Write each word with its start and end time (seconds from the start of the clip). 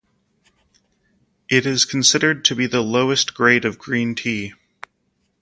It 1.47 1.67
is 1.67 1.85
considered 1.85 2.43
to 2.45 2.55
be 2.55 2.65
the 2.65 2.81
lowest 2.81 3.35
grade 3.35 3.65
of 3.65 3.77
green 3.77 4.15
tea. 4.15 4.53